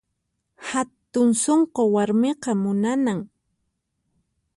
Hatun 0.69 1.29
sunqu 1.43 1.81
warmiqa 1.93 2.51
munanan 2.61 3.19